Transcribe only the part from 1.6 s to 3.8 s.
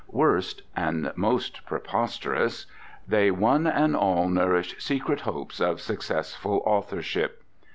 preposterous, they one